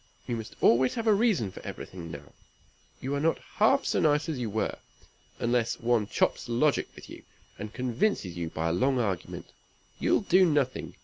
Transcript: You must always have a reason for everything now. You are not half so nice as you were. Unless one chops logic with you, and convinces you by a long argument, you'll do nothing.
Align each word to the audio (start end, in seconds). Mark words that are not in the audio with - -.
You 0.25 0.35
must 0.35 0.55
always 0.61 0.95
have 0.95 1.05
a 1.05 1.13
reason 1.13 1.51
for 1.51 1.59
everything 1.59 2.09
now. 2.09 2.33
You 2.99 3.13
are 3.13 3.19
not 3.19 3.37
half 3.37 3.85
so 3.85 3.99
nice 3.99 4.27
as 4.29 4.39
you 4.39 4.49
were. 4.49 4.77
Unless 5.37 5.79
one 5.79 6.07
chops 6.07 6.49
logic 6.49 6.87
with 6.95 7.07
you, 7.07 7.21
and 7.59 7.71
convinces 7.71 8.35
you 8.35 8.49
by 8.49 8.69
a 8.69 8.73
long 8.73 8.97
argument, 8.97 9.51
you'll 9.99 10.21
do 10.21 10.43
nothing. 10.43 10.95